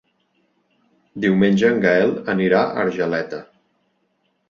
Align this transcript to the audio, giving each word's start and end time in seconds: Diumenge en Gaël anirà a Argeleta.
Diumenge 1.27 1.71
en 1.75 1.79
Gaël 1.85 2.17
anirà 2.37 2.65
a 2.65 2.75
Argeleta. 2.89 3.47